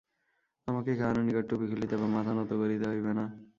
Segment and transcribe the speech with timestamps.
[0.67, 3.25] আমাকে কাহারও নিকট টুপি খুলিতে বা মাথা নত করিতে হইবে না।